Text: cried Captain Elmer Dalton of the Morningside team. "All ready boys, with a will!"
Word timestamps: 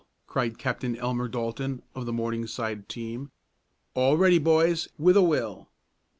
cried 0.25 0.57
Captain 0.57 0.95
Elmer 0.95 1.27
Dalton 1.27 1.83
of 1.93 2.07
the 2.07 2.11
Morningside 2.11 2.89
team. 2.89 3.29
"All 3.93 4.17
ready 4.17 4.39
boys, 4.39 4.87
with 4.97 5.15
a 5.15 5.21
will!" 5.21 5.69